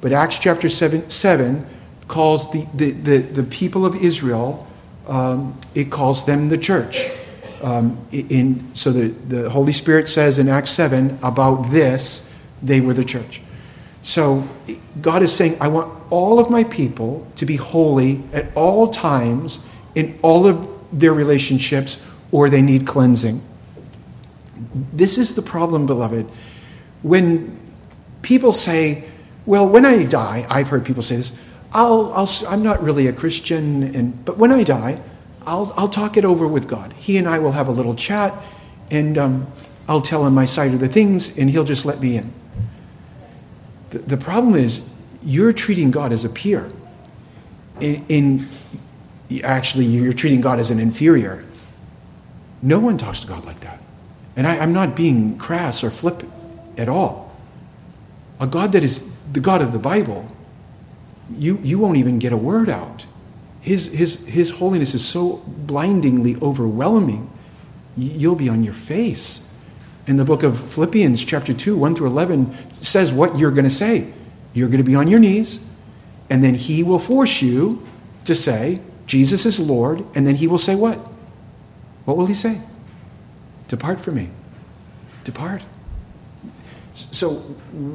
[0.00, 1.66] But Acts chapter 7, 7
[2.08, 4.66] calls the, the, the, the people of Israel,
[5.08, 7.08] um, it calls them the church.
[7.62, 12.32] Um, in, so the, the Holy Spirit says in Acts 7 about this,
[12.62, 13.40] they were the church.
[14.02, 14.46] So
[15.00, 19.58] God is saying, I want all of my people to be holy at all times
[19.94, 23.42] in all of their relationships, or they need cleansing.
[24.92, 26.26] This is the problem, beloved.
[27.02, 27.58] When
[28.22, 29.08] people say,
[29.46, 31.32] well, when I die, I've heard people say this,
[31.72, 35.00] I'll, I'll, I'm not really a Christian, and, but when I die,
[35.46, 36.92] I'll, I'll talk it over with God.
[36.94, 38.34] He and I will have a little chat,
[38.90, 39.46] and um,
[39.88, 42.32] I'll tell him my side of the things, and he'll just let me in.
[43.90, 44.84] The, the problem is,
[45.22, 46.70] you're treating God as a peer.
[47.80, 48.48] In, in
[49.42, 51.44] actually, you're treating God as an inferior.
[52.62, 53.80] No one talks to God like that.
[54.36, 56.32] And I, I'm not being crass or flippant
[56.76, 57.36] at all.
[58.40, 60.26] A God that is the God of the Bible,
[61.36, 63.04] you, you won't even get a word out.
[63.60, 67.30] His, his, his holiness is so blindingly overwhelming,
[67.98, 69.46] you'll be on your face.
[70.06, 73.70] In the book of Philippians, chapter 2, 1 through 11, says what you're going to
[73.70, 74.10] say.
[74.54, 75.62] You're going to be on your knees,
[76.30, 77.86] and then he will force you
[78.24, 80.96] to say, Jesus is Lord, and then he will say what?
[82.06, 82.62] What will he say?
[83.68, 84.30] Depart from me.
[85.24, 85.60] Depart.
[86.96, 87.34] So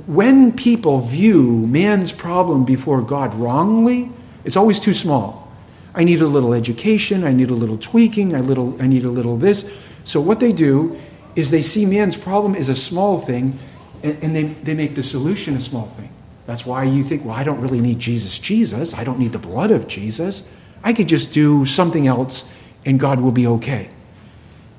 [0.05, 4.09] when people view man's problem before God wrongly,
[4.43, 5.51] it's always too small.
[5.95, 9.09] I need a little education, I need a little tweaking, I, little, I need a
[9.09, 9.71] little this.
[10.03, 10.97] So what they do
[11.35, 13.57] is they see man's problem is a small thing,
[14.03, 16.09] and, and they, they make the solution a small thing.
[16.45, 18.93] That's why you think, well, I don't really need Jesus, Jesus.
[18.93, 20.49] I don't need the blood of Jesus.
[20.83, 22.53] I could just do something else
[22.85, 23.89] and God will be okay.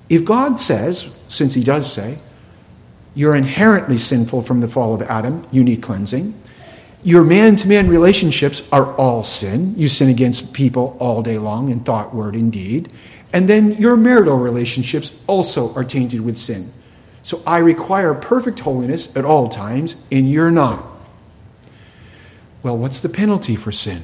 [0.09, 2.19] If God says, since He does say,
[3.15, 6.35] you're inherently sinful from the fall of Adam, you need cleansing,
[7.05, 9.75] your man to man relationships are all sin.
[9.77, 12.93] You sin against people all day long in thought, word, and deed.
[13.33, 16.73] And then your marital relationships also are tainted with sin.
[17.23, 20.85] So I require perfect holiness at all times, and you're not.
[22.63, 24.03] Well, what's the penalty for sin?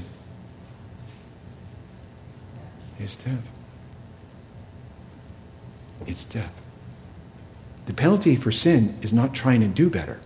[2.99, 3.53] It's death.
[6.07, 6.68] It's death.
[7.89, 10.21] The penalty for sin is not trying to do better.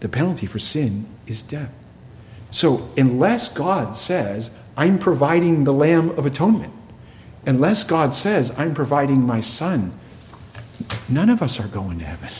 [0.00, 1.72] The penalty for sin is death.
[2.50, 6.72] So, unless God says, I'm providing the Lamb of Atonement,
[7.46, 9.92] unless God says, I'm providing my Son,
[11.08, 12.28] none of us are going to heaven.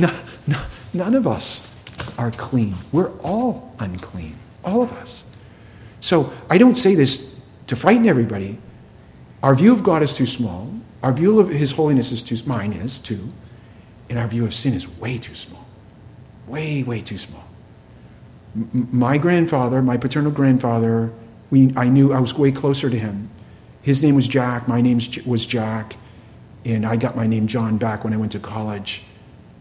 [0.00, 0.16] No,
[0.46, 0.62] no,
[0.94, 1.74] none of us
[2.16, 2.76] are clean.
[2.92, 5.24] We're all unclean, all of us.
[5.98, 8.58] So, I don't say this to frighten everybody.
[9.42, 10.72] Our view of God is too small.
[11.02, 13.32] Our view of His holiness is too, mine is too.
[14.08, 15.66] And our view of sin is way too small.
[16.46, 17.44] Way, way too small.
[18.56, 21.12] M- my grandfather, my paternal grandfather,
[21.50, 23.28] we, I knew I was way closer to him.
[23.82, 25.96] His name was Jack, my name was Jack,
[26.64, 29.02] and I got my name John back when I went to college.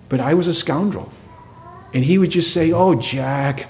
[0.10, 1.12] But I was a scoundrel.
[1.94, 3.68] And he would just say, Oh, Jack,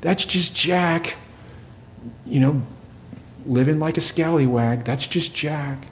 [0.00, 1.16] that's just Jack.
[2.26, 2.62] You know,
[3.46, 5.86] living like a scallywag, that's just Jack.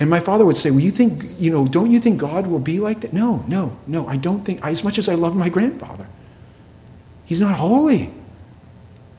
[0.00, 2.58] And my father would say, Well, you think, you know, don't you think God will
[2.58, 3.12] be like that?
[3.12, 6.06] No, no, no, I don't think, as much as I love my grandfather,
[7.24, 8.10] he's not holy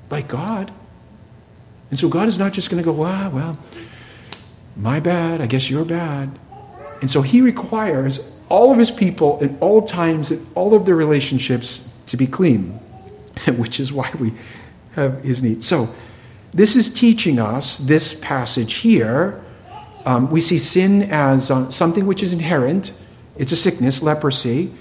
[0.09, 0.71] like God.
[1.89, 3.57] And so God is not just going to go, Ah, well,
[4.75, 6.37] my bad, I guess you're bad.
[7.01, 10.95] And so he requires all of his people at all times, in all of their
[10.95, 12.63] relationships, to be clean,
[13.57, 14.33] which is why we
[14.93, 15.63] have his need.
[15.63, 15.89] So,
[16.53, 19.43] this is teaching us this passage here
[20.05, 22.93] um, we see sin as uh, something which is inherent.
[23.37, 24.71] It's a sickness, leprosy.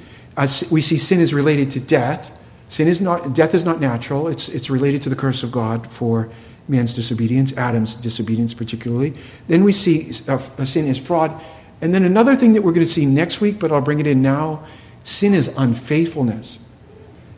[0.71, 2.31] We see sin is related to death.
[2.69, 4.29] Sin is not, death is not natural.
[4.29, 6.31] It's, it's related to the curse of God for
[6.67, 9.15] man's disobedience, Adam's disobedience particularly.
[9.49, 11.41] Then we see uh, sin is fraud.
[11.81, 14.07] And then another thing that we're going to see next week, but I'll bring it
[14.07, 14.65] in now
[15.05, 16.59] sin is unfaithfulness.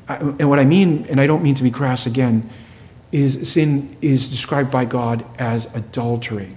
[0.09, 2.49] I, and what I mean, and I don't mean to be crass again,
[3.12, 6.57] is sin is described by God as adultery.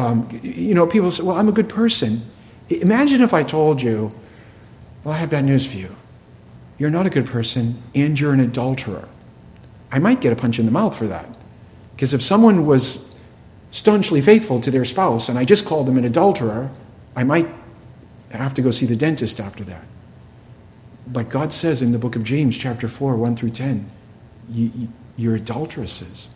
[0.00, 2.22] Um, you know, people say, well, I'm a good person.
[2.70, 4.12] Imagine if I told you,
[5.04, 5.94] well, I have bad news for you.
[6.78, 9.08] You're not a good person and you're an adulterer.
[9.92, 11.26] I might get a punch in the mouth for that.
[11.94, 13.14] Because if someone was
[13.72, 16.70] staunchly faithful to their spouse and I just called them an adulterer,
[17.14, 17.48] I might
[18.30, 19.84] have to go see the dentist after that.
[21.06, 23.90] But God says in the book of James, chapter 4, 1 through 10,
[25.18, 26.28] you're adulteresses.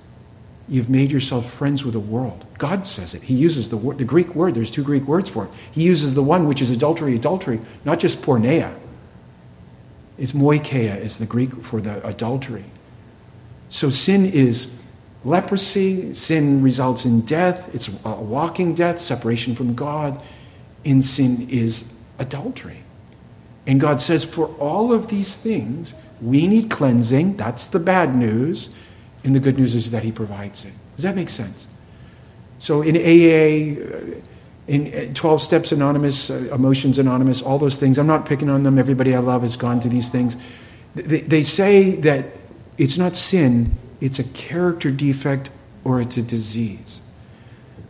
[0.68, 2.46] You've made yourself friends with the world.
[2.56, 3.22] God says it.
[3.22, 4.54] He uses the, the Greek word.
[4.54, 5.50] There's two Greek words for it.
[5.72, 8.74] He uses the one which is adultery, adultery, not just porneia.
[10.16, 12.64] It's moicheia is the Greek for the adultery.
[13.68, 14.80] So sin is
[15.24, 16.14] leprosy.
[16.14, 17.74] Sin results in death.
[17.74, 20.20] It's a walking death, separation from God.
[20.84, 22.80] And sin is adultery.
[23.66, 27.36] And God says, for all of these things, we need cleansing.
[27.36, 28.74] That's the bad news.
[29.24, 30.72] And the good news is that He provides it.
[30.96, 31.68] Does that make sense?
[32.58, 34.20] So in AA, uh,
[34.66, 38.62] in uh, 12 Steps Anonymous, uh, Emotions Anonymous, all those things, I'm not picking on
[38.62, 38.78] them.
[38.78, 40.36] Everybody I love has gone to these things.
[40.94, 42.26] They, they say that
[42.78, 45.50] it's not sin, it's a character defect
[45.84, 47.00] or it's a disease.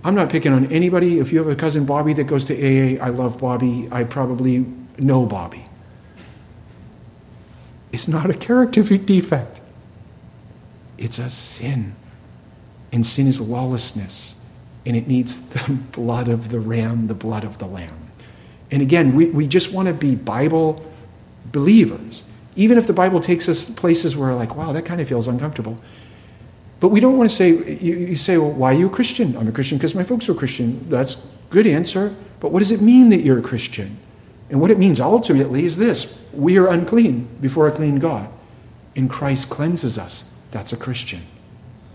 [0.02, 1.18] I'm not picking on anybody.
[1.18, 3.88] If you have a cousin Bobby that goes to AA, I love Bobby.
[3.90, 4.66] I probably
[4.98, 5.64] know Bobby.
[7.90, 9.60] It's not a character defect.
[10.98, 11.94] It's a sin.
[12.92, 14.40] And sin is lawlessness.
[14.86, 18.10] And it needs the blood of the ram, the blood of the lamb.
[18.70, 20.84] And again, we, we just want to be Bible
[21.52, 22.24] believers.
[22.56, 25.78] Even if the Bible takes us places where, like, wow, that kind of feels uncomfortable.
[26.80, 29.36] But we don't want to say, you, you say, well, why are you a Christian?
[29.36, 30.88] I'm a Christian because my folks are Christian.
[30.88, 31.16] That's
[31.50, 32.14] good answer.
[32.40, 33.96] But what does it mean that you're a Christian?
[34.50, 38.28] And what it means ultimately is this we are unclean before a clean God.
[38.96, 40.30] And Christ cleanses us.
[40.54, 41.20] That's a Christian.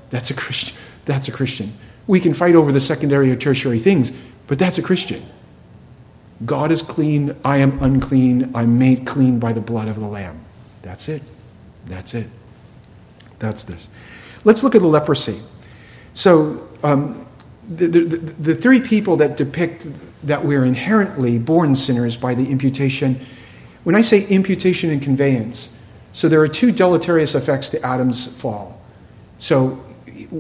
[0.10, 0.76] That's a Christian.
[1.06, 1.72] That's a Christian.
[2.08, 4.12] We can fight over the secondary or tertiary things,
[4.48, 5.26] but that's a Christian.
[6.46, 7.38] God is clean.
[7.46, 8.52] I am unclean.
[8.54, 10.44] I'm made clean by the blood of the Lamb.
[10.82, 11.24] That's it.
[11.86, 12.28] That's it.
[13.40, 13.90] That's this.
[14.44, 15.40] Let's look at the leprosy.
[16.12, 17.26] So, um,
[17.70, 19.88] the, the, the, three people that depict
[20.24, 23.26] that we're inherently born sinners by the imputation,
[23.86, 25.79] when I say imputation and conveyance,
[26.20, 28.78] so there are two deleterious effects to Adam's fall.
[29.38, 29.82] So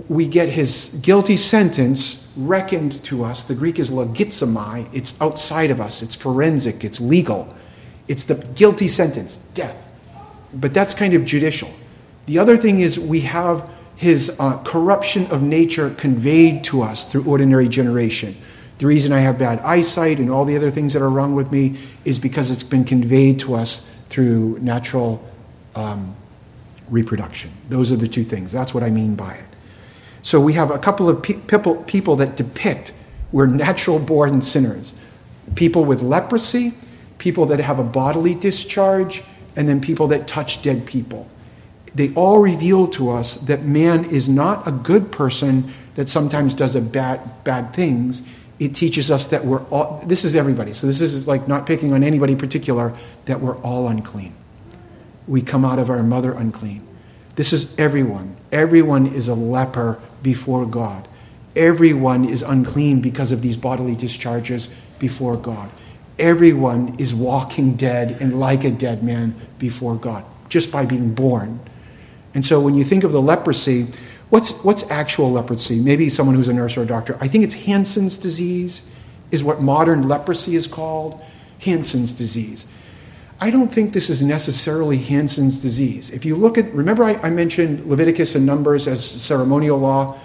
[0.09, 3.45] we get his guilty sentence reckoned to us.
[3.45, 4.93] The Greek is logizomai.
[4.93, 6.01] It's outside of us.
[6.01, 6.83] It's forensic.
[6.83, 7.55] It's legal.
[8.09, 9.87] It's the guilty sentence, death.
[10.53, 11.71] But that's kind of judicial.
[12.25, 13.65] The other thing is we have
[13.95, 18.35] his uh, corruption of nature conveyed to us through ordinary generation,
[18.79, 21.53] The reason I have bad eyesight and all the other things that are wrong with
[21.53, 25.25] me is because it's been conveyed to us through natural
[25.75, 26.15] um,
[26.89, 27.51] reproduction.
[27.69, 28.51] Those are the two things.
[28.51, 29.45] That's what I mean by it.
[30.21, 32.93] So we have a couple of people, people that depict
[33.31, 34.95] we're natural born sinners.
[35.55, 36.73] People with leprosy,
[37.19, 39.23] people that have a bodily discharge,
[39.55, 41.27] and then people that touch dead people.
[41.93, 46.75] They all reveal to us that man is not a good person that sometimes does
[46.75, 48.27] a bad, bad things
[48.59, 51.93] it teaches us that we're all, this is everybody, so this is like not picking
[51.93, 52.93] on anybody particular,
[53.25, 54.33] that we're all unclean.
[55.29, 56.85] We come out of our mother unclean.
[57.35, 58.35] This is everyone.
[58.51, 61.07] Everyone is a leper before God.
[61.55, 65.69] Everyone is unclean because of these bodily discharges before God.
[66.17, 71.61] Everyone is walking dead and like a dead man before God just by being born.
[72.33, 73.87] And so when you think of the leprosy,
[74.29, 75.79] What's, what's actual leprosy?
[75.79, 77.17] Maybe someone who's a nurse or a doctor.
[77.19, 78.89] I think it's Hansen's disease,
[79.31, 81.23] is what modern leprosy is called.
[81.59, 82.65] Hansen's disease.
[83.41, 86.09] I don't think this is necessarily Hansen's disease.
[86.09, 90.19] If you look at, remember I, I mentioned Leviticus and Numbers as ceremonial law?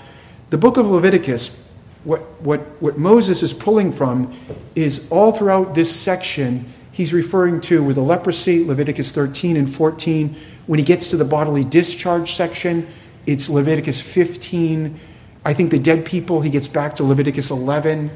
[0.50, 1.64] The book of Leviticus,
[2.02, 4.36] what, what, what Moses is pulling from
[4.74, 10.34] is all throughout this section, he's referring to with the leprosy, Leviticus 13 and 14.
[10.66, 12.88] When he gets to the bodily discharge section,
[13.26, 14.98] it's Leviticus 15.
[15.44, 18.10] I think the dead people, he gets back to Leviticus 11.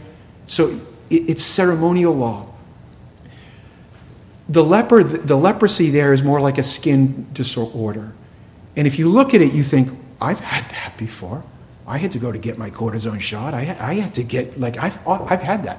[0.48, 2.47] So it's ceremonial law.
[4.48, 8.12] The, leper, the leprosy there is more like a skin disorder.
[8.76, 9.90] And if you look at it, you think,
[10.20, 11.44] I've had that before.
[11.86, 13.54] I had to go to get my cortisone shot.
[13.54, 15.78] I, I had to get, like, I've, I've had that.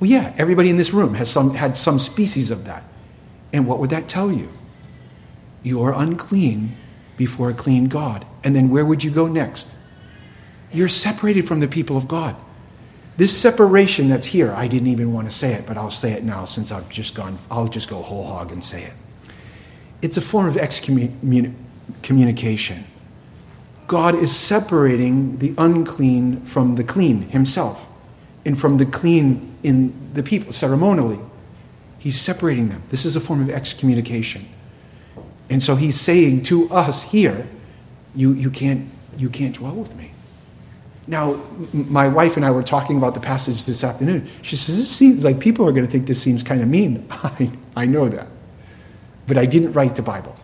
[0.00, 2.82] Well, yeah, everybody in this room has some, had some species of that.
[3.52, 4.48] And what would that tell you?
[5.62, 6.76] You're unclean
[7.16, 8.26] before a clean God.
[8.42, 9.76] And then where would you go next?
[10.72, 12.34] You're separated from the people of God.
[13.16, 16.24] This separation that's here, I didn't even want to say it, but I'll say it
[16.24, 18.94] now since I've just gone, I'll just go whole hog and say it.
[20.00, 22.84] It's a form of excommunication.
[23.86, 27.86] God is separating the unclean from the clean himself
[28.44, 31.18] and from the clean in the people ceremonially.
[31.98, 32.82] He's separating them.
[32.90, 34.46] This is a form of excommunication.
[35.50, 37.46] And so he's saying to us here,
[38.14, 40.12] you, you, can't, you can't dwell with me.
[41.06, 41.40] Now,
[41.72, 44.28] my wife and I were talking about the passage this afternoon.
[44.42, 47.06] She says, this seems like people are going to think this seems kind of mean.
[47.10, 48.28] I, I know that.
[49.26, 50.36] But I didn't write the Bible.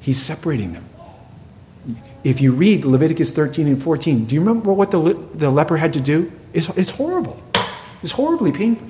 [0.00, 0.84] He's separating them.
[2.22, 4.98] If you read Leviticus 13 and 14, do you remember what the,
[5.34, 6.30] the leper had to do?
[6.52, 7.42] It's, it's horrible.
[8.02, 8.86] It's horribly painful.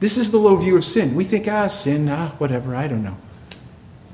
[0.00, 1.14] This is the low view of sin.
[1.14, 3.16] We think, ah, sin, ah, whatever, I don't know.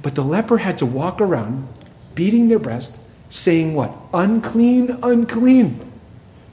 [0.02, 1.66] But the leper had to walk around
[2.14, 2.98] beating their breast,
[3.30, 3.92] saying what?
[4.12, 5.90] Unclean, unclean.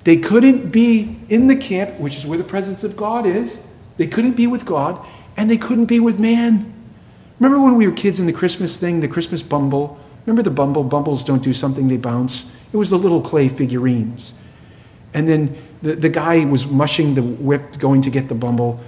[0.05, 3.67] They couldn't be in the camp, which is where the presence of God is.
[3.97, 5.05] They couldn't be with God,
[5.35, 6.73] and they couldn't be with man.
[7.39, 9.99] Remember when we were kids in the Christmas thing, the Christmas bumble?
[10.25, 10.83] Remember the bumble?
[10.83, 12.49] Bumbles don't do something, they bounce.
[12.71, 14.33] It was the little clay figurines.
[15.13, 18.79] And then the, the guy was mushing the whip going to get the bumble,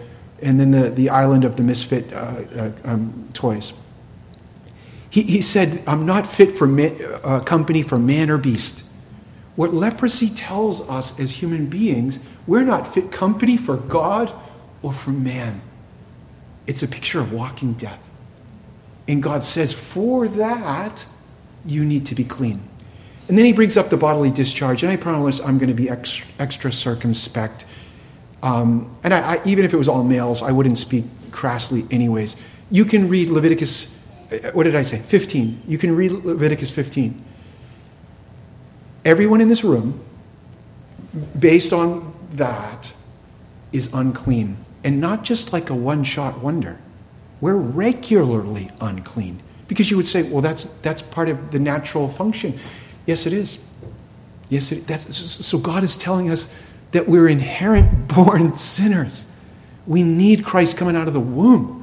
[0.41, 3.73] and then the, the island of the misfit uh, uh, um, toys.
[5.10, 8.86] He, he said, I'm not fit for man, uh, company for man or beast.
[9.55, 14.32] What leprosy tells us as human beings, we're not fit company for God
[14.82, 15.62] or for man.
[16.68, 18.01] It's a picture of walking death.
[19.07, 21.05] And God says, for that,
[21.66, 22.62] you need to be clean.
[23.28, 25.89] And then he brings up the bodily discharge, and I promise I'm going to be
[25.89, 27.66] extra, extra circumspect.
[28.41, 32.36] Um, and I, I, even if it was all males, I wouldn't speak crassly, anyways.
[32.72, 33.99] You can read Leviticus
[34.32, 34.99] Uh, what did I say?
[34.99, 35.63] 15.
[35.67, 37.23] You can read Leviticus 15.
[39.05, 39.99] Everyone in this room,
[41.38, 42.93] based on that,
[43.71, 44.57] is unclean.
[44.84, 46.80] And not just like a one shot wonder.
[47.41, 49.41] We're regularly unclean.
[49.67, 52.59] Because you would say, well, that's, that's part of the natural function.
[53.05, 53.63] Yes, it is.
[54.49, 56.53] Yes, it, that's, so God is telling us
[56.91, 59.25] that we're inherent born sinners.
[59.86, 61.78] We need Christ coming out of the womb.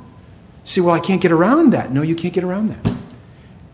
[0.67, 1.93] See, well, I can't get around that.
[1.93, 2.93] No, you can't get around that.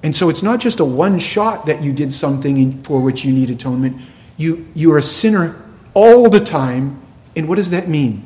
[0.03, 3.33] And so it's not just a one shot that you did something for which you
[3.33, 4.01] need atonement.
[4.37, 5.57] You, you are a sinner
[5.95, 7.01] all the time.
[7.35, 8.23] And what does that mean?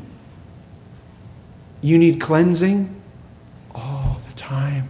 [1.81, 3.01] You need cleansing
[3.73, 4.89] all the time.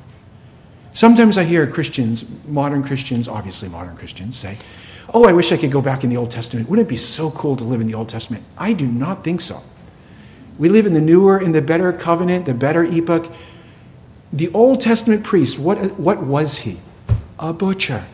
[0.95, 4.57] Sometimes I hear Christians, modern Christians, obviously modern Christians, say,
[5.13, 6.69] Oh, I wish I could go back in the Old Testament.
[6.71, 8.43] Wouldn't it be so cool to live in the Old Testament?
[8.57, 9.61] I do not think so.
[10.59, 13.31] We live in the newer, in the better covenant, the better epoch.
[14.33, 16.79] The Old Testament priest, what, what was he?
[17.39, 18.05] A butcher.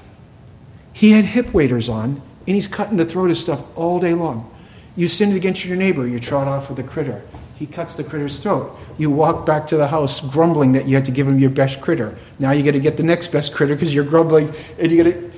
[0.93, 4.51] He had hip waders on, and he's cutting the throat of stuff all day long.
[4.95, 7.23] You sinned against your neighbor, you trod off with a critter.
[7.59, 8.77] He cuts the critter's throat.
[8.99, 11.81] You walk back to the house grumbling that you had to give him your best
[11.81, 12.19] critter.
[12.39, 15.11] Now you got to get the next best critter because you're grumbling and you got
[15.11, 15.31] to.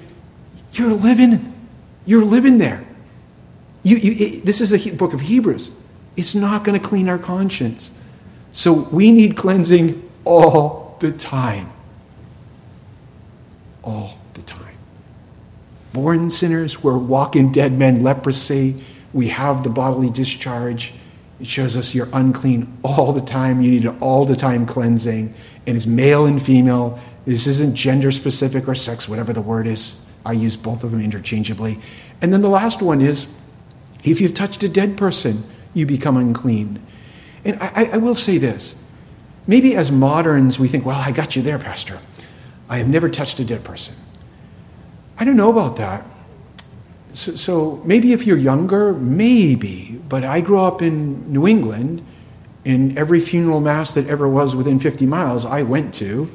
[0.73, 1.53] You're living.
[2.07, 2.83] You're living there.
[3.83, 5.71] You, you, it, this is a book of Hebrews.
[6.17, 7.91] It's not going to clean our conscience.
[8.53, 11.71] So we need cleansing all the time.
[13.83, 14.77] All the time.
[15.93, 18.83] Born sinners, we're walking dead men, leprosy.
[19.13, 20.95] We have the bodily discharge.
[21.41, 23.61] It shows us you're unclean all the time.
[23.61, 25.35] You need all the time cleansing.
[25.67, 26.99] And it's male and female.
[27.27, 30.05] This isn't gender specific or sex, whatever the word is.
[30.25, 31.81] I use both of them interchangeably.
[32.23, 33.33] And then the last one is
[34.03, 35.45] if you've touched a dead person,
[35.75, 36.81] you become unclean.
[37.45, 38.83] And I, I, will say this
[39.47, 41.99] maybe as moderns, we think, well, I got you there, Pastor.
[42.69, 43.95] I have never touched a dead person.
[45.19, 46.05] I don't know about that.
[47.13, 50.01] So, so, maybe if you're younger, maybe.
[50.09, 52.05] But I grew up in New England,
[52.65, 56.29] and every funeral mass that ever was within 50 miles, I went to.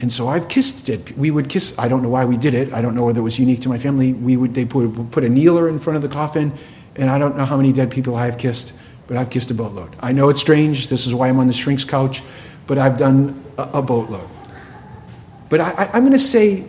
[0.00, 1.16] And so I've kissed it.
[1.16, 1.78] We would kiss.
[1.78, 2.72] I don't know why we did it.
[2.72, 4.12] I don't know whether it was unique to my family.
[4.12, 6.52] We would they put, put a kneeler in front of the coffin,
[6.96, 8.72] and I don't know how many dead people I have kissed,
[9.06, 9.94] but I've kissed a boatload.
[10.00, 10.88] I know it's strange.
[10.88, 12.22] This is why I'm on the shrink's couch,
[12.66, 14.28] but I've done a, a boatload.
[15.48, 16.64] But I, I'm going to say,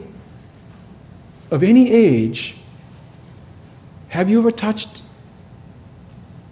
[1.49, 2.57] of any age,
[4.09, 5.01] have you ever touched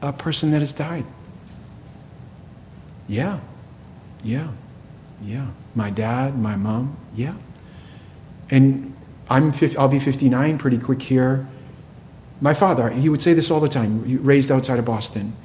[0.02, 1.06] a person that has died?
[3.08, 3.40] Yeah,
[4.24, 4.48] yeah,
[5.24, 5.48] yeah.
[5.76, 7.36] My dad, my mom, yeah.
[8.50, 8.96] And
[9.30, 11.48] I'm, I'll be 59 pretty quick here.
[12.42, 15.36] My father, he would say this all the time, raised outside of Boston.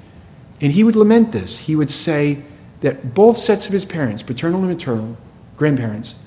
[0.60, 1.58] And he would lament this.
[1.58, 2.42] He would say
[2.80, 5.16] that both sets of his parents, paternal and maternal,
[5.56, 6.18] grandparents,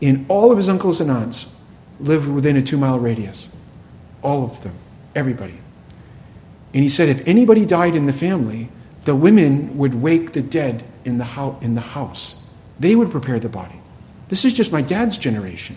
[0.00, 1.54] in all of his uncles and aunts,
[1.98, 3.54] lived within a two mile radius.
[4.22, 4.74] All of them,
[5.14, 5.58] everybody.
[6.72, 8.68] And he said if anybody died in the family,
[9.04, 12.42] the women would wake the dead in the, ho- in the house.
[12.78, 13.80] They would prepare the body.
[14.28, 15.76] This is just my dad's generation.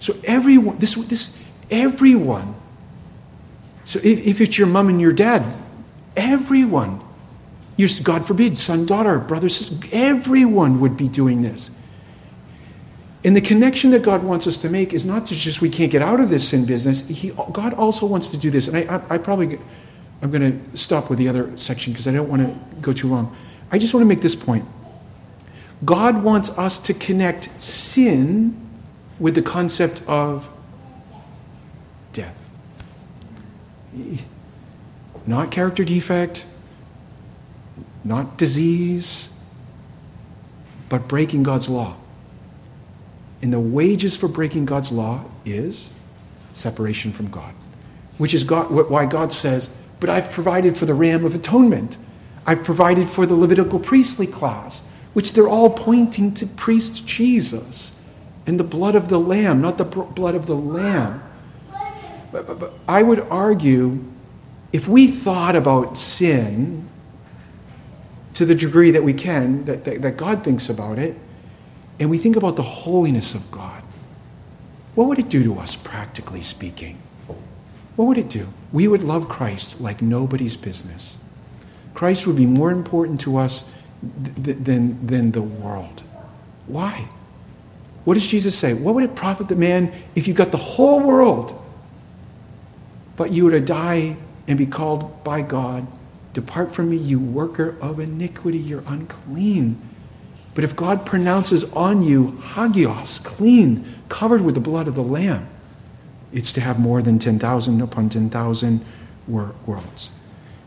[0.00, 1.38] So everyone, this, this,
[1.70, 2.54] everyone
[3.86, 5.46] so if, if it's your mom and your dad,
[6.16, 7.00] everyone,
[8.02, 11.70] God forbid, son, daughter, brother, sister, everyone would be doing this.
[13.24, 16.00] And the connection that God wants us to make is not just we can't get
[16.00, 17.06] out of this sin business.
[17.06, 18.68] He, God also wants to do this.
[18.68, 19.58] And I, I, I probably,
[20.22, 23.08] I'm going to stop with the other section because I don't want to go too
[23.08, 23.36] long.
[23.70, 24.64] I just want to make this point.
[25.84, 28.58] God wants us to connect sin
[29.18, 30.48] with the concept of
[32.12, 32.46] death
[35.26, 36.44] not character defect,
[38.06, 39.30] not disease,
[40.88, 41.96] but breaking God's law.
[43.42, 45.92] And the wages for breaking God's law is
[46.52, 47.52] separation from God,
[48.18, 51.96] which is God, why God says, But I've provided for the ram of atonement.
[52.46, 58.00] I've provided for the Levitical priestly class, which they're all pointing to priest Jesus
[58.46, 61.22] and the blood of the lamb, not the blood of the lamb.
[62.30, 64.04] But, but, but I would argue
[64.72, 66.88] if we thought about sin
[68.36, 71.16] to the degree that we can, that, that, that God thinks about it,
[71.98, 73.82] and we think about the holiness of God,
[74.94, 76.98] what would it do to us, practically speaking?
[77.96, 78.48] What would it do?
[78.72, 81.18] We would love Christ like nobody's business.
[81.94, 83.68] Christ would be more important to us
[84.42, 86.02] th- than, than the world.
[86.66, 87.08] Why?
[88.04, 88.74] What does Jesus say?
[88.74, 91.62] What would it profit the man if you got the whole world
[93.16, 94.16] but you were to die
[94.46, 95.86] and be called by God,
[96.36, 99.80] Depart from me, you worker of iniquity, you're unclean.
[100.54, 105.48] But if God pronounces on you hagios, clean, covered with the blood of the Lamb,
[106.34, 108.84] it's to have more than 10,000 upon 10,000
[109.26, 110.10] worlds.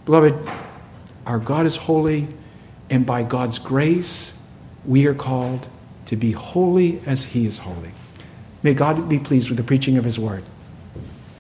[0.06, 0.34] Beloved,
[1.28, 2.28] our God is holy,
[2.90, 4.44] and by God's grace,
[4.86, 5.68] we are called
[6.08, 7.92] to be holy as He is holy.
[8.64, 10.46] May God be pleased with the preaching of His word.